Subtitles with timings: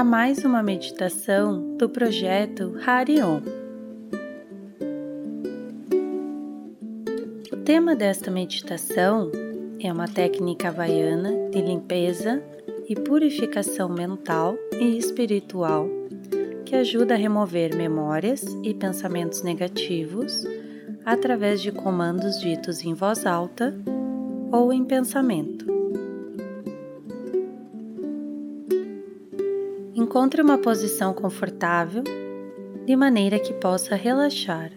[0.00, 3.42] a mais uma meditação do projeto Harion.
[7.52, 9.30] O tema desta meditação
[9.78, 12.42] é uma técnica havaiana de limpeza
[12.88, 15.86] e purificação mental e espiritual
[16.64, 20.46] que ajuda a remover memórias e pensamentos negativos
[21.04, 23.74] através de comandos ditos em voz alta
[24.50, 25.79] ou em pensamento.
[30.10, 32.02] Encontre uma posição confortável
[32.84, 34.72] de maneira que possa relaxar.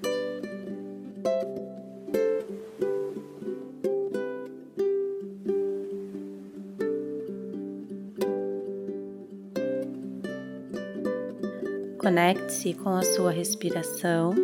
[11.97, 14.35] Conecte-se com a sua respiração.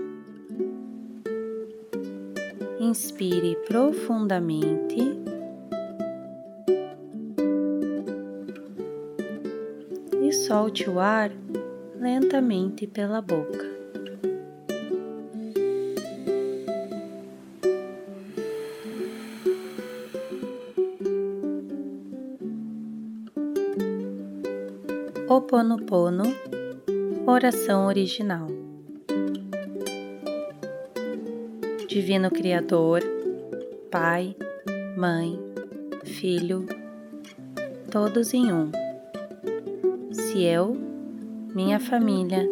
[2.79, 5.38] Inspire profundamente.
[10.49, 11.31] Solte o ar
[11.95, 13.69] lentamente pela boca.
[25.27, 26.23] Oponopono
[27.27, 28.47] Oração original.
[31.87, 33.03] Divino Criador,
[33.91, 34.35] Pai,
[34.97, 35.39] Mãe,
[36.03, 36.65] Filho,
[37.91, 38.88] todos em um.
[40.31, 40.77] Se eu,
[41.55, 42.47] minha família,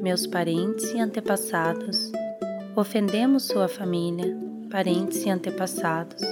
[0.00, 2.12] meus parentes e antepassados
[2.76, 4.38] ofendemos sua família,
[4.70, 6.22] parentes e antepassados,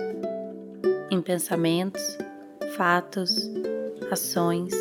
[1.10, 2.16] em pensamentos,
[2.76, 3.50] fatos,
[4.08, 4.72] ações,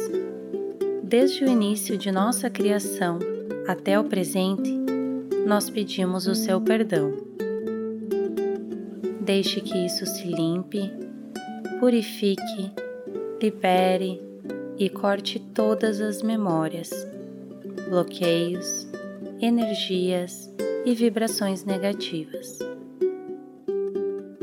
[1.02, 3.18] Desde o início de nossa criação
[3.68, 4.70] até o presente,
[5.48, 7.12] nós pedimos o seu perdão.
[9.22, 10.92] Deixe que isso se limpe,
[11.80, 12.72] purifique,
[13.42, 14.27] libere
[14.80, 16.90] e corte todas as memórias,
[17.90, 18.88] bloqueios,
[19.42, 20.52] energias
[20.86, 22.60] e vibrações negativas.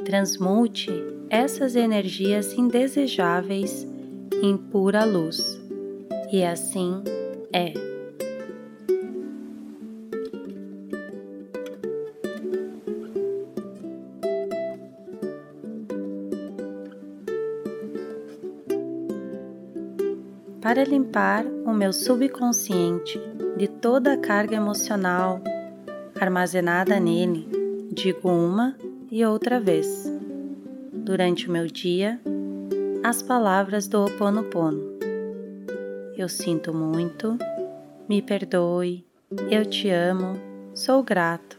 [0.05, 0.91] Transmute
[1.31, 3.87] essas energias indesejáveis
[4.43, 5.61] em pura luz
[6.33, 7.03] e assim
[7.53, 7.84] é.
[20.75, 23.23] Para limpar o meu subconsciente
[23.57, 25.41] de toda a carga emocional
[26.21, 27.47] armazenada nele,
[27.93, 28.77] digo uma
[29.09, 30.13] e outra vez,
[30.93, 32.21] durante o meu dia,
[33.05, 34.99] as palavras do Ho Oponopono
[36.19, 37.39] eu sinto muito,
[38.09, 39.07] me perdoe,
[39.49, 40.33] eu te amo,
[40.75, 41.57] sou grato.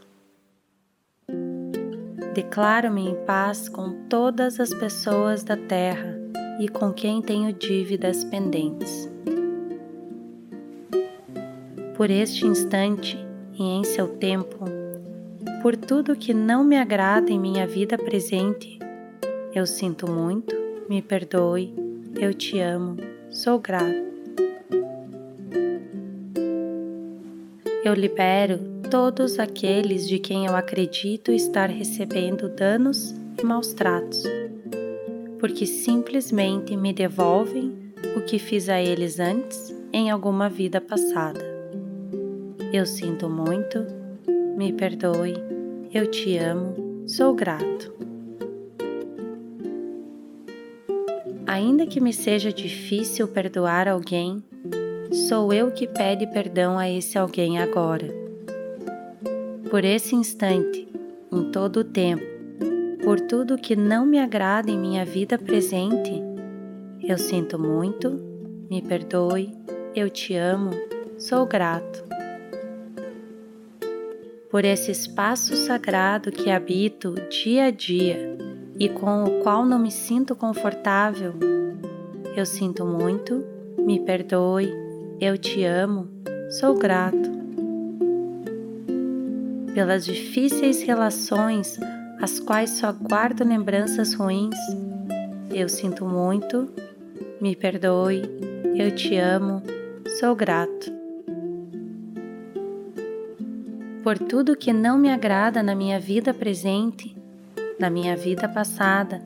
[2.34, 6.25] Declaro-me em paz com todas as pessoas da terra
[6.58, 9.10] e com quem tenho dívidas pendentes.
[11.96, 13.18] Por este instante
[13.58, 14.64] e em seu tempo,
[15.62, 18.78] por tudo que não me agrada em minha vida presente,
[19.54, 20.54] eu sinto muito,
[20.88, 21.74] me perdoe,
[22.14, 22.96] eu te amo,
[23.30, 24.06] sou grato.
[27.86, 28.58] eu libero
[28.90, 34.24] todos aqueles de quem eu acredito estar recebendo danos e maus tratos,
[35.46, 37.72] porque simplesmente me devolvem
[38.16, 41.40] o que fiz a eles antes em alguma vida passada.
[42.72, 43.86] Eu sinto muito,
[44.56, 45.36] me perdoe,
[45.94, 47.94] eu te amo, sou grato.
[51.46, 54.42] Ainda que me seja difícil perdoar alguém,
[55.28, 58.12] sou eu que pede perdão a esse alguém agora.
[59.70, 60.88] Por esse instante,
[61.30, 62.35] em todo o tempo,
[63.02, 66.22] por tudo que não me agrada em minha vida presente,
[67.02, 68.10] eu sinto muito,
[68.70, 69.52] me perdoe,
[69.94, 70.70] eu te amo,
[71.18, 72.04] sou grato.
[74.50, 78.36] Por esse espaço sagrado que habito dia a dia
[78.78, 81.34] e com o qual não me sinto confortável,
[82.36, 83.44] eu sinto muito,
[83.78, 84.72] me perdoe,
[85.20, 86.08] eu te amo,
[86.50, 87.36] sou grato.
[89.74, 91.78] Pelas difíceis relações,
[92.20, 94.56] as quais só guardo lembranças ruins,
[95.50, 96.68] eu sinto muito,
[97.40, 98.22] me perdoe,
[98.74, 99.62] eu te amo,
[100.18, 100.92] sou grato.
[104.02, 107.16] Por tudo que não me agrada na minha vida presente,
[107.78, 109.22] na minha vida passada,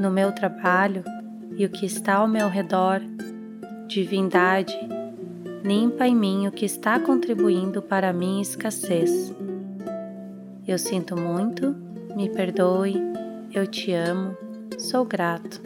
[0.00, 1.04] no meu trabalho
[1.56, 3.00] e o que está ao meu redor,
[3.86, 4.76] divindade,
[5.62, 9.34] limpa em mim o que está contribuindo para a minha escassez.
[10.66, 11.74] Eu sinto muito,
[12.16, 12.94] me perdoe,
[13.52, 14.36] eu te amo,
[14.78, 15.60] sou grato.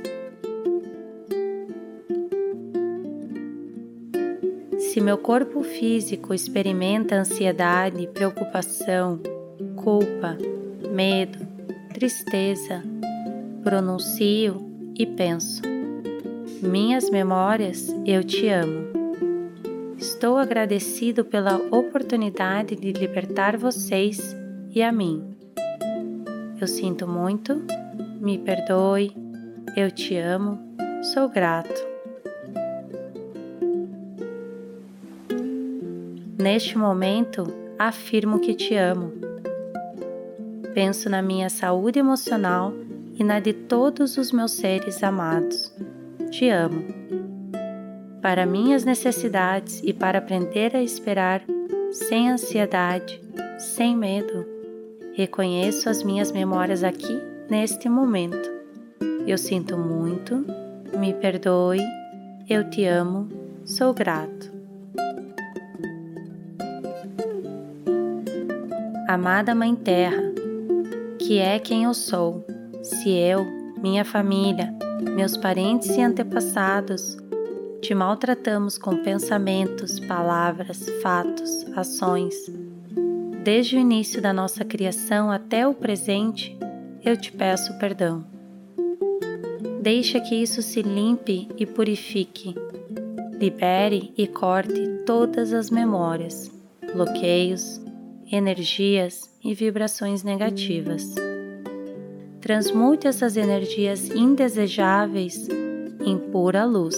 [4.79, 9.21] Se meu corpo físico experimenta ansiedade, preocupação,
[9.77, 10.39] culpa,
[10.91, 11.47] medo,
[11.93, 12.83] tristeza,
[13.63, 14.57] pronuncio
[14.99, 15.61] e penso:
[16.63, 18.87] Minhas memórias, eu te amo.
[19.99, 24.37] Estou agradecido pela oportunidade de libertar vocês
[24.71, 25.36] e a mim.
[26.59, 27.63] Eu sinto muito,
[28.19, 29.15] me perdoe,
[29.77, 30.59] eu te amo,
[31.13, 31.87] sou grato.
[36.39, 37.47] Neste momento,
[37.79, 39.13] afirmo que te amo.
[40.73, 42.73] Penso na minha saúde emocional
[43.19, 45.75] e na de todos os meus seres amados.
[46.31, 46.85] Te amo.
[48.23, 51.43] Para minhas necessidades e para aprender a esperar
[51.93, 53.21] sem ansiedade,
[53.59, 54.56] sem medo,
[55.17, 57.19] reconheço as minhas memórias aqui
[57.49, 58.51] neste momento.
[59.27, 60.45] Eu sinto muito,
[60.99, 61.81] me perdoe,
[62.47, 63.27] eu te amo,
[63.65, 64.53] sou grato.
[69.09, 70.23] Amada Mãe Terra,
[71.19, 72.45] que é quem eu sou,
[72.83, 73.47] se eu,
[73.83, 74.71] minha família,
[75.17, 77.17] meus parentes e antepassados
[77.81, 82.35] te maltratamos com pensamentos, palavras, fatos, ações,
[83.47, 86.59] desde o início da nossa criação até o presente,
[87.05, 88.27] eu te peço perdão.
[89.81, 92.57] Deixa que isso se limpe e purifique.
[93.39, 96.51] Libere e corte todas as memórias,
[96.93, 97.81] bloqueios,
[98.33, 101.15] energias e vibrações negativas.
[102.41, 105.47] Transmute essas energias indesejáveis
[106.05, 106.97] em pura luz.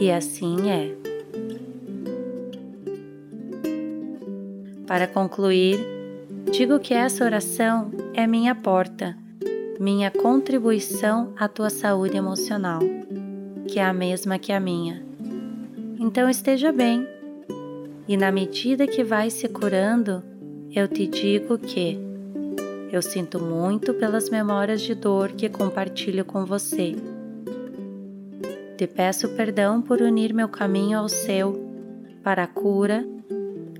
[0.00, 1.11] E assim é.
[4.92, 5.80] Para concluir,
[6.50, 9.16] digo que essa oração é minha porta,
[9.80, 12.80] minha contribuição à tua saúde emocional,
[13.66, 15.02] que é a mesma que a minha.
[15.98, 17.08] Então esteja bem,
[18.06, 20.22] e na medida que vai se curando,
[20.70, 21.98] eu te digo que
[22.92, 26.94] eu sinto muito pelas memórias de dor que compartilho com você.
[28.76, 31.66] Te peço perdão por unir meu caminho ao seu
[32.22, 33.06] para a cura.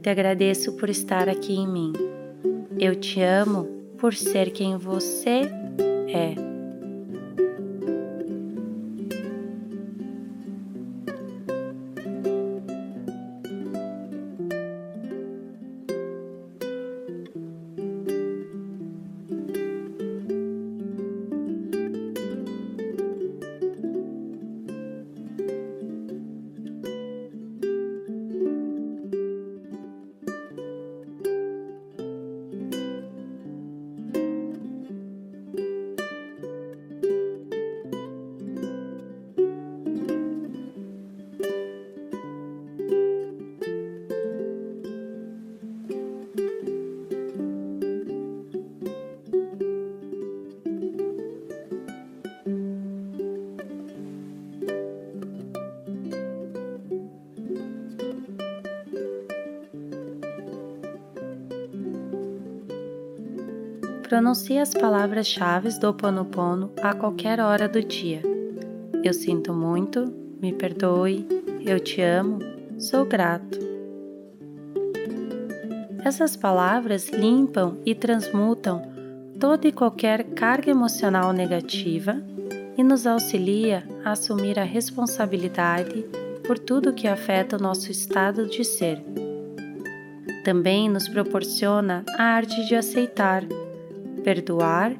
[0.03, 1.93] Te agradeço por estar aqui em mim.
[2.77, 3.69] Eu te amo
[3.99, 5.43] por ser quem você
[6.09, 6.52] é.
[64.13, 68.21] Pronuncie as palavras-chave do Ho Oponopono a qualquer hora do dia.
[69.03, 71.27] Eu sinto muito, me perdoe,
[71.65, 72.39] eu te amo,
[72.79, 73.59] sou grato.
[76.05, 78.83] Essas palavras limpam e transmutam
[79.41, 82.23] toda e qualquer carga emocional negativa
[82.77, 86.05] e nos auxilia a assumir a responsabilidade
[86.47, 89.03] por tudo que afeta o nosso estado de ser.
[90.45, 93.43] Também nos proporciona a arte de aceitar
[94.23, 94.95] perdoar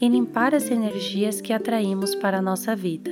[0.00, 3.10] e limpar as energias que atraímos para a nossa vida.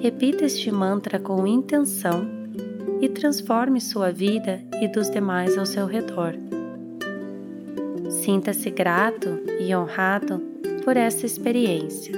[0.00, 2.28] Repita este mantra com intenção
[3.00, 6.34] e transforme sua vida e dos demais ao seu redor.
[8.10, 10.40] Sinta-se grato e honrado
[10.84, 12.12] por essa experiência.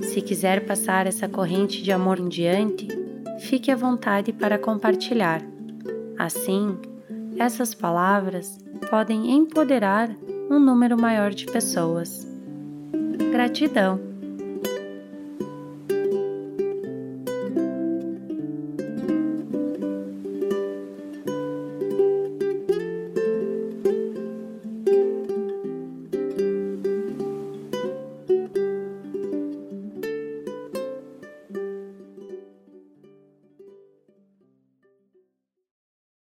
[0.00, 2.88] Se quiser passar essa corrente de amor em diante,
[3.40, 5.42] fique à vontade para compartilhar.
[6.18, 6.76] Assim,
[7.38, 8.58] essas palavras
[8.90, 10.10] podem empoderar
[10.50, 12.26] um número maior de pessoas.
[13.30, 14.07] Gratidão!